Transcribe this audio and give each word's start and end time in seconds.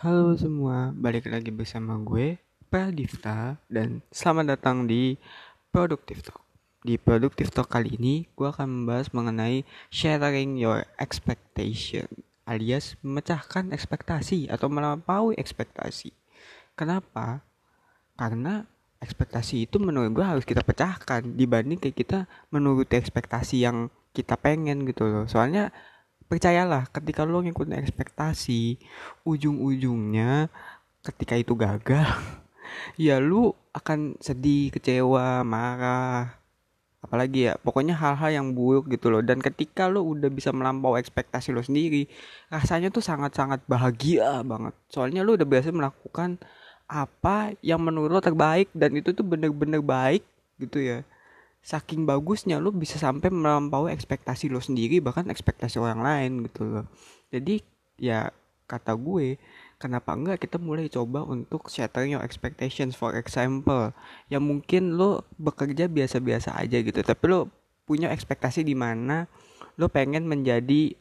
Halo 0.00 0.32
semua, 0.32 0.96
balik 0.96 1.28
lagi 1.28 1.52
bersama 1.52 1.92
gue, 2.00 2.40
Pradifta, 2.72 3.60
dan 3.68 4.00
selamat 4.08 4.56
datang 4.56 4.88
di 4.88 5.20
Productive 5.68 6.24
Talk. 6.24 6.40
Di 6.80 6.96
Productive 6.96 7.52
Talk 7.52 7.68
kali 7.68 8.00
ini, 8.00 8.24
gue 8.32 8.48
akan 8.48 8.64
membahas 8.64 9.12
mengenai 9.12 9.60
sharing 9.92 10.56
your 10.56 10.88
expectation, 10.96 12.08
alias 12.48 12.96
memecahkan 13.04 13.76
ekspektasi 13.76 14.48
atau 14.48 14.72
melampaui 14.72 15.36
ekspektasi. 15.36 16.16
Kenapa? 16.72 17.44
Karena 18.16 18.64
ekspektasi 19.04 19.68
itu 19.68 19.76
menurut 19.76 20.16
gue 20.16 20.24
harus 20.24 20.48
kita 20.48 20.64
pecahkan 20.64 21.28
dibanding 21.36 21.76
kayak 21.76 22.00
kita 22.00 22.18
menuruti 22.48 22.96
ekspektasi 22.96 23.68
yang 23.68 23.92
kita 24.16 24.40
pengen 24.40 24.88
gitu 24.88 25.04
loh. 25.04 25.28
Soalnya 25.28 25.68
percayalah 26.30 26.86
ketika 26.94 27.26
lo 27.26 27.42
ngikutin 27.42 27.74
ekspektasi 27.82 28.78
ujung-ujungnya 29.26 30.46
ketika 31.02 31.34
itu 31.34 31.58
gagal 31.58 32.06
ya 32.96 33.18
lu 33.18 33.50
akan 33.74 34.14
sedih 34.22 34.70
kecewa 34.70 35.42
marah 35.42 36.38
apalagi 37.00 37.48
ya 37.50 37.56
pokoknya 37.58 37.96
hal-hal 37.96 38.30
yang 38.30 38.48
buruk 38.52 38.92
gitu 38.92 39.08
loh. 39.08 39.24
Dan 39.24 39.40
ketika 39.40 39.88
lo 39.88 40.04
udah 40.04 40.28
bisa 40.28 40.52
melampaui 40.52 41.00
ekspektasi 41.00 41.50
lo 41.50 41.64
sendiri 41.64 42.06
rasanya 42.52 42.92
tuh 42.92 43.00
sangat-sangat 43.00 43.64
bahagia 43.64 44.44
banget. 44.44 44.76
Soalnya 44.92 45.24
lo 45.24 45.34
udah 45.34 45.48
biasa 45.48 45.72
melakukan 45.72 46.36
apa 46.90 47.54
yang 47.64 47.80
menurut 47.80 48.12
lo 48.12 48.20
terbaik 48.20 48.68
dan 48.76 48.92
itu 48.98 49.14
tuh 49.16 49.24
bener-bener 49.24 49.80
baik 49.80 50.26
gitu 50.58 50.82
ya 50.82 51.06
saking 51.60 52.08
bagusnya 52.08 52.56
lu 52.56 52.72
bisa 52.72 52.96
sampai 52.96 53.28
melampaui 53.28 53.92
ekspektasi 53.92 54.48
lo 54.48 54.64
sendiri 54.64 54.98
bahkan 55.04 55.28
ekspektasi 55.28 55.76
orang 55.76 56.00
lain 56.00 56.32
gitu 56.48 56.64
loh. 56.64 56.86
Jadi 57.28 57.60
ya 58.00 58.32
kata 58.64 58.96
gue 58.96 59.36
kenapa 59.76 60.16
enggak 60.16 60.40
kita 60.40 60.56
mulai 60.56 60.88
coba 60.88 61.24
untuk 61.24 61.68
shattering 61.68 62.16
your 62.16 62.24
expectations 62.24 62.96
for 62.96 63.12
example. 63.12 63.92
Ya 64.32 64.40
mungkin 64.40 64.96
lo 64.96 65.28
bekerja 65.36 65.86
biasa-biasa 65.86 66.56
aja 66.56 66.80
gitu 66.80 67.00
tapi 67.04 67.24
lo 67.28 67.52
punya 67.84 68.08
ekspektasi 68.08 68.64
di 68.64 68.72
mana 68.72 69.28
lo 69.76 69.92
pengen 69.92 70.24
menjadi 70.24 70.96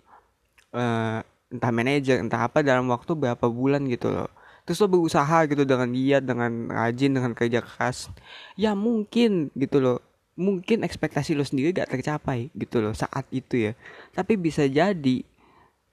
uh, 0.75 1.23
entah 1.50 1.72
manajer 1.73 2.19
entah 2.19 2.45
apa 2.45 2.62
dalam 2.62 2.91
waktu 2.91 3.16
berapa 3.16 3.47
bulan 3.47 3.88
gitu 3.88 4.12
loh. 4.12 4.30
Terus 4.67 4.86
lo 4.86 4.88
berusaha 4.91 5.50
gitu 5.50 5.64
dengan 5.64 5.89
giat 5.95 6.23
dengan 6.28 6.67
rajin 6.67 7.16
dengan 7.16 7.31
kerja 7.31 7.64
keras. 7.64 8.12
Ya 8.59 8.75
mungkin 8.75 9.50
gitu 9.56 9.80
loh 9.80 10.09
mungkin 10.40 10.88
ekspektasi 10.88 11.36
lo 11.36 11.44
sendiri 11.44 11.76
gak 11.76 11.92
tercapai 11.92 12.48
gitu 12.56 12.80
loh 12.80 12.95
saat 12.95 13.28
itu 13.36 13.70
ya. 13.70 13.72
Tapi 14.16 14.40
bisa 14.40 14.64
jadi 14.64 15.28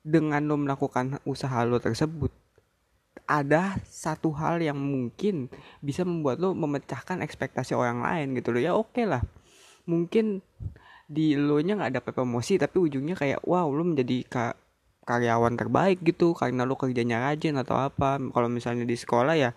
dengan 0.06 0.46
lo 0.46 0.54
melakukan 0.54 1.18
usaha 1.26 1.66
lo 1.66 1.82
tersebut 1.82 2.30
ada 3.26 3.74
satu 3.90 4.30
hal 4.38 4.62
yang 4.62 4.78
mungkin 4.78 5.50
bisa 5.82 6.06
membuat 6.06 6.38
lo 6.38 6.54
memecahkan 6.54 7.26
ekspektasi 7.26 7.74
orang 7.74 8.06
lain 8.06 8.38
gitu 8.38 8.54
loh. 8.54 8.62
Ya 8.62 8.72
oke 8.78 8.94
okay 8.94 9.04
lah. 9.10 9.26
Mungkin 9.90 10.46
di 11.10 11.34
lo 11.34 11.58
nya 11.58 11.74
nggak 11.74 11.90
ada 11.98 12.02
promosi 12.06 12.54
tapi 12.54 12.78
ujungnya 12.78 13.18
kayak 13.18 13.42
wow 13.42 13.66
lo 13.66 13.82
menjadi 13.82 14.26
ka 14.30 14.54
karyawan 15.06 15.54
terbaik 15.54 16.02
gitu 16.02 16.34
karena 16.34 16.62
lo 16.62 16.78
kerjanya 16.78 17.18
rajin 17.18 17.58
atau 17.58 17.74
apa. 17.74 18.22
Kalau 18.22 18.46
misalnya 18.46 18.86
di 18.86 18.94
sekolah 18.94 19.34
ya 19.34 19.50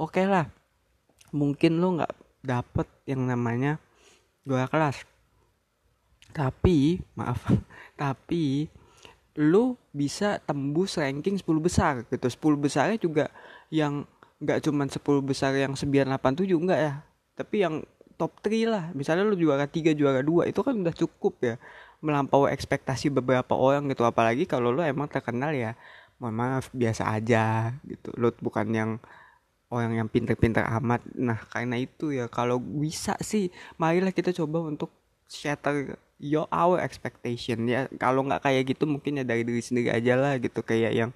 oke 0.00 0.16
okay 0.16 0.24
lah. 0.24 0.48
Mungkin 1.36 1.76
lo 1.76 2.00
nggak 2.00 2.12
dapet 2.40 2.88
yang 3.04 3.28
namanya 3.28 3.76
dua 4.44 4.66
kelas. 4.66 5.04
Tapi 6.30 7.00
maaf. 7.18 7.44
tapi 8.00 8.70
lu 9.38 9.78
bisa 9.94 10.42
tembus 10.42 10.98
ranking 10.98 11.38
10 11.38 11.46
besar 11.62 11.92
gitu. 12.08 12.26
10 12.26 12.58
besarnya 12.58 12.98
juga 12.98 13.26
yang 13.70 14.04
nggak 14.40 14.64
cuman 14.64 14.88
10 14.88 15.00
besar 15.22 15.52
yang 15.54 15.76
987 15.76 16.56
enggak 16.56 16.80
ya. 16.80 16.94
Tapi 17.36 17.56
yang 17.62 17.74
top 18.20 18.36
3 18.44 18.68
lah. 18.68 18.84
Misalnya 18.92 19.24
lu 19.24 19.36
juara 19.38 19.64
3 19.64 19.96
juara 19.96 20.20
2 20.20 20.50
itu 20.50 20.60
kan 20.60 20.74
udah 20.76 20.94
cukup 20.96 21.34
ya. 21.40 21.54
Melampaui 22.00 22.52
ekspektasi 22.52 23.12
beberapa 23.12 23.52
orang 23.56 23.88
gitu. 23.92 24.04
Apalagi 24.04 24.48
kalau 24.48 24.72
lu 24.72 24.80
emang 24.84 25.08
terkenal 25.08 25.52
ya 25.52 25.76
mohon 26.20 26.36
maaf 26.36 26.68
biasa 26.76 27.08
aja 27.08 27.76
gitu. 27.88 28.12
Lu 28.20 28.28
bukan 28.44 28.66
yang 28.72 28.90
orang 29.70 30.02
yang 30.02 30.08
pinter-pinter 30.10 30.66
amat. 30.82 31.00
Nah 31.14 31.38
karena 31.48 31.78
itu 31.78 32.10
ya 32.10 32.26
kalau 32.26 32.58
bisa 32.58 33.14
sih 33.22 33.48
marilah 33.78 34.10
kita 34.10 34.34
coba 34.34 34.66
untuk 34.66 34.90
shatter 35.30 35.94
your 36.18 36.50
our 36.50 36.82
expectation. 36.82 37.64
Ya 37.70 37.86
kalau 37.96 38.26
nggak 38.26 38.42
kayak 38.44 38.74
gitu 38.74 38.84
mungkin 38.90 39.22
ya 39.22 39.24
dari 39.24 39.46
diri 39.46 39.62
sendiri 39.62 39.94
aja 39.94 40.18
lah 40.18 40.36
gitu. 40.42 40.60
Kayak 40.66 40.92
yang 40.92 41.10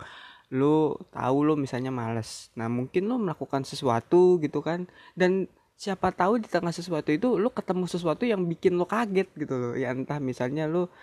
lu 0.55 0.95
tahu 1.11 1.37
lo 1.43 1.59
misalnya 1.59 1.91
males. 1.91 2.55
Nah 2.55 2.71
mungkin 2.71 3.11
lo 3.11 3.19
melakukan 3.19 3.67
sesuatu 3.67 4.39
gitu 4.39 4.63
kan. 4.63 4.87
Dan 5.19 5.51
siapa 5.75 6.15
tahu 6.15 6.39
di 6.39 6.47
tengah 6.47 6.71
sesuatu 6.71 7.11
itu 7.11 7.35
lo 7.37 7.51
ketemu 7.51 7.91
sesuatu 7.91 8.23
yang 8.23 8.47
bikin 8.47 8.79
lo 8.79 8.87
kaget 8.87 9.29
gitu 9.35 9.55
loh. 9.59 9.75
Ya 9.75 9.91
entah 9.91 10.23
misalnya 10.23 10.71
lo 10.71 10.95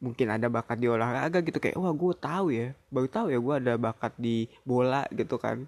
mungkin 0.00 0.32
ada 0.32 0.46
bakat 0.46 0.78
di 0.78 0.86
olahraga 0.86 1.42
gitu. 1.42 1.58
Kayak 1.58 1.76
wah 1.82 1.90
gue 1.90 2.14
tahu 2.14 2.46
ya 2.54 2.66
baru 2.94 3.08
tahu 3.10 3.26
ya 3.34 3.38
gue 3.42 3.54
ada 3.66 3.74
bakat 3.74 4.14
di 4.14 4.46
bola 4.62 5.10
gitu 5.10 5.36
kan 5.42 5.66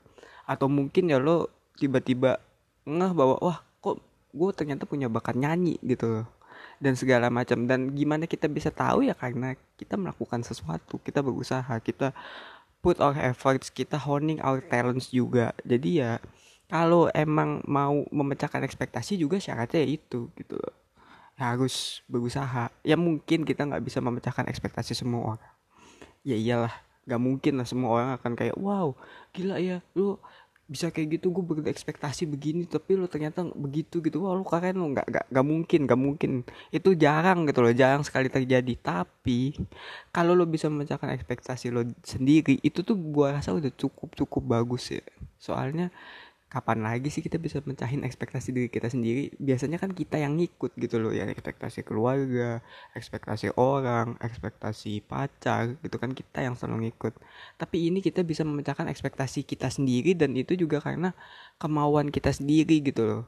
atau 0.53 0.69
mungkin 0.69 1.09
ya 1.09 1.19
lo 1.19 1.49
tiba-tiba 1.81 2.39
ngeh 2.85 3.13
bahwa 3.17 3.37
wah 3.41 3.59
kok 3.81 3.99
gue 4.33 4.51
ternyata 4.53 4.85
punya 4.85 5.09
bakat 5.09 5.37
nyanyi 5.39 5.81
gitu. 5.81 6.25
Dan 6.83 6.99
segala 6.99 7.31
macam. 7.31 7.65
Dan 7.65 7.95
gimana 7.95 8.27
kita 8.27 8.51
bisa 8.51 8.69
tahu 8.69 9.07
ya 9.07 9.15
karena 9.17 9.55
kita 9.79 9.97
melakukan 9.97 10.43
sesuatu 10.45 10.99
kita 11.01 11.25
berusaha 11.25 11.73
kita 11.81 12.13
put 12.83 12.99
our 12.99 13.15
efforts 13.17 13.71
kita 13.71 13.97
honing 13.97 14.43
our 14.43 14.61
talents 14.61 15.11
juga. 15.15 15.57
Jadi 15.65 16.03
ya 16.03 16.19
kalau 16.67 17.09
emang 17.15 17.63
mau 17.69 18.05
memecahkan 18.11 18.63
ekspektasi 18.67 19.17
juga 19.17 19.39
syaratnya 19.39 19.85
itu 19.87 20.29
gitu. 20.37 20.59
Loh 20.59 20.83
harus 21.43 22.07
berusaha. 22.07 22.71
Ya 22.85 22.95
mungkin 22.95 23.43
kita 23.43 23.65
nggak 23.67 23.85
bisa 23.85 23.99
memecahkan 23.99 24.47
ekspektasi 24.49 24.95
semua 24.95 25.37
orang. 25.37 25.53
Ya 26.23 26.37
iyalah 26.39 26.75
gak 27.03 27.21
mungkin 27.21 27.59
lah 27.59 27.67
semua 27.67 27.89
orang 27.91 28.11
akan 28.15 28.33
kayak 28.39 28.57
wow 28.59 28.95
gila 29.35 29.59
ya 29.59 29.83
lu 29.99 30.21
bisa 30.73 30.89
kayak 30.89 31.21
gitu 31.21 31.29
gue 31.29 31.45
berekspektasi 31.45 32.25
begini 32.25 32.65
tapi 32.65 32.97
lo 32.97 33.05
ternyata 33.05 33.45
begitu 33.45 34.01
gitu. 34.01 34.25
Wah 34.25 34.33
lo 34.33 34.41
keren 34.47 34.81
lo 34.81 34.89
nggak 34.89 35.05
nggak 35.05 35.27
nggak 35.29 35.47
mungkin 35.47 35.81
nggak 35.85 36.01
mungkin. 36.01 36.31
Itu 36.73 36.97
jarang 36.97 37.45
gitu 37.45 37.61
loh 37.61 37.75
jarang 37.77 38.01
sekali 38.07 38.33
terjadi. 38.33 38.73
Tapi 38.81 39.53
kalau 40.09 40.33
lo 40.33 40.49
bisa 40.49 40.73
memecahkan 40.73 41.13
ekspektasi 41.13 41.69
lo 41.69 41.85
sendiri 42.01 42.57
itu 42.65 42.81
tuh 42.81 42.97
gue 42.97 43.27
rasa 43.29 43.53
udah 43.53 43.69
cukup 43.77 44.17
cukup 44.17 44.43
bagus 44.49 44.97
ya. 44.97 45.05
Soalnya 45.37 45.93
kapan 46.53 46.85
lagi 46.85 47.09
sih 47.09 47.25
kita 47.25 47.41
bisa 47.41 47.65
mencahin 47.65 48.05
ekspektasi 48.05 48.53
diri 48.53 48.69
kita 48.69 48.93
sendiri? 48.93 49.33
Biasanya 49.41 49.81
kan 49.81 49.97
kita 49.97 50.21
yang 50.21 50.37
ngikut 50.37 50.77
gitu 50.77 51.01
loh 51.01 51.17
ya 51.17 51.25
ekspektasi 51.25 51.81
keluarga 51.81 52.61
ekspektasi 52.93 53.57
orang 53.57 54.21
ekspektasi 54.21 55.01
pacar 55.09 55.81
gitu 55.81 55.97
kan 55.97 56.13
kita 56.13 56.45
yang 56.45 56.53
selalu 56.53 56.93
ngikut. 56.93 57.17
Tapi 57.57 57.89
ini 57.89 58.05
kita 58.05 58.21
bisa 58.21 58.45
memecahkan 58.45 58.85
ekspektasi 58.93 59.49
kita 59.49 59.73
sendiri 59.73 60.13
dan 60.13 60.37
itu 60.37 60.53
juga 60.53 60.85
karena 60.85 61.17
kemauan 61.57 62.13
kita 62.13 62.29
sendiri 62.37 62.85
gitu 62.85 63.03
loh. 63.09 63.25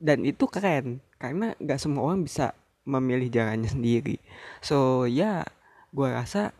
Dan 0.00 0.24
itu 0.24 0.48
keren 0.48 1.04
karena 1.20 1.52
gak 1.60 1.80
semua 1.84 2.08
orang 2.08 2.24
bisa 2.24 2.56
memilih 2.88 3.28
jalannya 3.28 3.68
sendiri. 3.68 4.16
So 4.64 5.04
ya 5.04 5.44
gue 5.92 6.08
rasa 6.08 6.56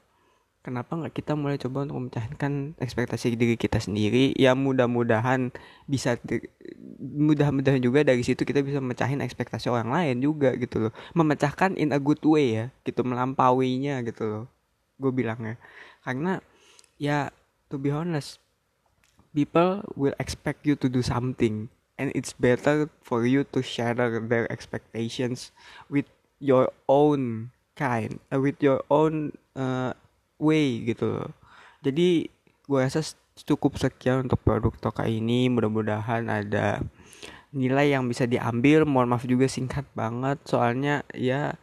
kenapa 0.66 0.98
nggak 0.98 1.14
kita 1.14 1.38
mulai 1.38 1.54
coba 1.62 1.86
untuk 1.86 2.10
memecahkan 2.10 2.74
ekspektasi 2.82 3.38
diri 3.38 3.54
kita 3.54 3.78
sendiri? 3.78 4.34
Ya 4.34 4.58
mudah-mudahan 4.58 5.54
bisa 5.86 6.18
mudah-mudahan 6.98 7.78
juga 7.78 8.02
dari 8.02 8.26
situ 8.26 8.42
kita 8.42 8.66
bisa 8.66 8.82
memecahin 8.82 9.22
ekspektasi 9.22 9.70
orang 9.70 9.94
lain 9.94 10.26
juga 10.26 10.58
gitu 10.58 10.90
loh. 10.90 10.92
Memecahkan 11.14 11.78
in 11.78 11.94
a 11.94 12.02
good 12.02 12.18
way 12.26 12.58
ya 12.58 12.66
gitu 12.82 13.06
melampauinya 13.06 14.02
gitu 14.02 14.26
loh 14.26 14.44
gue 14.98 15.12
bilangnya. 15.14 15.54
Karena 16.02 16.42
ya 16.98 17.30
to 17.70 17.78
be 17.78 17.94
honest 17.94 18.42
people 19.30 19.86
will 19.94 20.16
expect 20.18 20.66
you 20.66 20.74
to 20.74 20.90
do 20.90 20.98
something 20.98 21.70
and 21.94 22.10
it's 22.18 22.34
better 22.34 22.90
for 23.06 23.22
you 23.22 23.46
to 23.54 23.62
share 23.62 23.94
their 23.94 24.50
expectations 24.50 25.54
with 25.86 26.10
your 26.42 26.72
own 26.88 27.52
kind 27.76 28.18
uh, 28.32 28.40
with 28.40 28.56
your 28.64 28.80
own 28.88 29.36
uh, 29.54 29.92
way 30.40 30.84
gitu 30.84 31.20
loh. 31.20 31.30
Jadi 31.84 32.28
gue 32.66 32.80
rasa 32.80 33.04
cukup 33.44 33.76
sekian 33.76 34.26
untuk 34.26 34.40
produk 34.40 34.72
Toka 34.78 35.04
ini. 35.04 35.46
Mudah-mudahan 35.52 36.28
ada 36.28 36.80
nilai 37.52 37.92
yang 37.92 38.08
bisa 38.08 38.24
diambil. 38.24 38.88
Mohon 38.88 39.16
maaf 39.16 39.24
juga 39.28 39.46
singkat 39.46 39.84
banget. 39.92 40.40
Soalnya 40.48 41.04
ya 41.12 41.56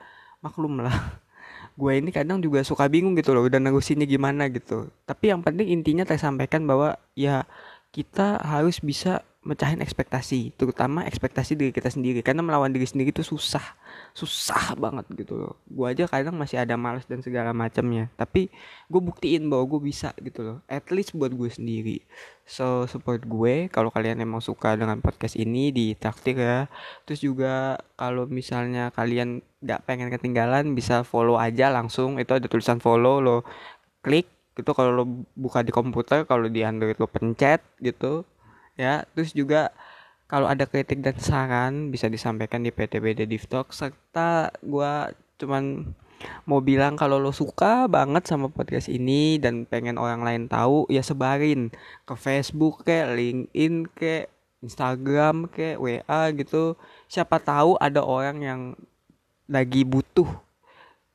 maklum 0.43 0.83
lah. 0.83 0.93
Gue 1.79 1.97
ini 1.97 2.13
kadang 2.13 2.37
juga 2.37 2.61
suka 2.61 2.85
bingung 2.85 3.17
gitu 3.17 3.33
loh 3.33 3.49
udah 3.49 3.57
nerusinnya 3.57 4.05
gimana 4.05 4.45
gitu. 4.53 4.93
Tapi 5.09 5.33
yang 5.33 5.41
penting 5.41 5.73
intinya 5.73 6.05
saya 6.05 6.21
sampaikan 6.29 6.69
bahwa 6.69 7.01
ya 7.17 7.49
kita 7.89 8.37
harus 8.45 8.77
bisa 8.77 9.25
mecahin 9.44 9.84
ekspektasi 9.84 10.56
terutama 10.56 11.04
ekspektasi 11.04 11.60
diri 11.60 11.72
kita 11.75 11.92
sendiri. 11.92 12.24
Karena 12.24 12.40
melawan 12.40 12.72
diri 12.72 12.88
sendiri 12.88 13.12
itu 13.12 13.24
susah 13.24 13.63
susah 14.16 14.78
banget 14.80 15.06
gitu 15.13 15.36
loh. 15.36 15.54
Gue 15.68 15.92
aja 15.92 16.07
kadang 16.07 16.38
masih 16.40 16.63
ada 16.63 16.80
malas 16.80 17.04
dan 17.06 17.19
segala 17.19 17.51
macamnya. 17.51 18.07
Tapi 18.16 18.48
gue 18.88 19.01
buktiin 19.04 19.45
bahwa 19.51 19.68
gue 19.75 19.92
bisa 19.92 20.16
gitu 20.24 20.42
loh. 20.42 20.57
At 20.72 20.88
least 20.90 21.12
buat 21.13 21.36
gue 21.36 21.50
sendiri. 21.51 22.01
So 22.48 22.88
support 22.88 23.28
gue 23.28 23.68
kalau 23.68 23.92
kalian 23.92 24.24
emang 24.24 24.40
suka 24.40 24.80
dengan 24.80 25.04
podcast 25.04 25.36
ini 25.36 25.75
di 25.75 25.92
taktik 25.94 26.40
ya. 26.40 26.72
Terus 27.04 27.19
juga 27.19 27.81
kalau 28.00 28.30
misalnya 28.30 28.95
kalian 28.95 29.44
gak 29.63 29.84
pengen 29.84 30.07
ketinggalan 30.07 30.72
bisa 30.72 31.04
follow 31.04 31.36
aja 31.36 31.68
langsung. 31.68 32.16
Itu 32.16 32.40
ada 32.40 32.48
tulisan 32.48 32.80
follow 32.80 33.19
lo. 33.19 33.38
Klik. 34.00 34.31
Gitu 34.54 34.69
kalau 34.78 34.94
lo 34.94 35.04
buka 35.34 35.66
di 35.66 35.74
komputer 35.74 36.30
kalau 36.30 36.45
di 36.45 36.62
android 36.62 36.94
lo 37.01 37.10
pencet 37.10 37.66
gitu 37.81 38.22
ya 38.79 39.05
terus 39.13 39.31
juga 39.35 39.69
kalau 40.25 40.49
ada 40.49 40.65
kritik 40.65 41.03
dan 41.05 41.17
saran 41.21 41.93
bisa 41.93 42.09
disampaikan 42.09 42.65
di 42.65 42.73
PTBD 42.73 43.29
Divtalk 43.29 43.69
serta 43.69 44.49
gue 44.65 44.93
cuman 45.37 45.93
mau 46.47 46.63
bilang 46.63 46.95
kalau 46.95 47.19
lo 47.19 47.35
suka 47.35 47.85
banget 47.91 48.23
sama 48.25 48.47
podcast 48.47 48.87
ini 48.87 49.37
dan 49.37 49.67
pengen 49.67 49.99
orang 49.99 50.23
lain 50.23 50.43
tahu 50.47 50.87
ya 50.87 51.03
sebarin 51.03 51.69
ke 52.07 52.13
Facebook 52.15 52.87
kayak 52.87 53.13
LinkedIn 53.19 53.91
kayak 53.91 54.31
Instagram 54.63 55.51
kayak 55.51 55.77
WA 55.77 56.21
gitu. 56.31 56.79
Siapa 57.11 57.37
tahu 57.43 57.75
ada 57.77 57.99
orang 57.99 58.37
yang 58.39 58.61
lagi 59.51 59.83
butuh 59.83 60.27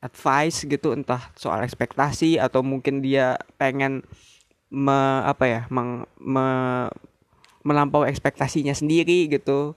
advice 0.04 0.68
gitu 0.68 0.94
entah 0.94 1.32
soal 1.34 1.64
ekspektasi 1.64 2.38
atau 2.38 2.62
mungkin 2.62 3.00
dia 3.02 3.40
pengen 3.56 4.04
me, 4.68 5.24
apa 5.24 5.44
ya 5.48 5.60
meng, 5.72 6.04
me, 6.20 6.46
melampaui 7.62 8.10
ekspektasinya 8.10 8.72
sendiri 8.74 9.30
gitu. 9.30 9.74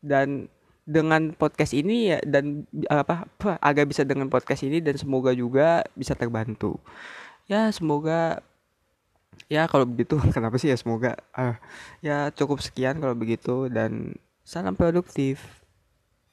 Dan 0.00 0.48
dengan 0.88 1.30
podcast 1.36 1.76
ini 1.76 2.10
ya 2.10 2.18
dan 2.26 2.66
apa, 2.90 3.28
apa 3.28 3.60
agak 3.62 3.94
bisa 3.94 4.02
dengan 4.02 4.26
podcast 4.26 4.66
ini 4.66 4.82
dan 4.82 4.98
semoga 4.98 5.30
juga 5.36 5.86
bisa 5.94 6.18
terbantu. 6.18 6.80
Ya 7.46 7.70
semoga 7.70 8.42
ya 9.46 9.66
kalau 9.70 9.86
begitu 9.86 10.18
kenapa 10.36 10.58
sih 10.58 10.70
ya 10.72 10.76
semoga 10.78 11.14
uh, 11.36 11.54
ya 12.02 12.34
cukup 12.34 12.58
sekian 12.64 12.98
kalau 12.98 13.14
begitu. 13.14 13.70
Dan 13.70 14.16
salam 14.42 14.74
produktif 14.74 15.59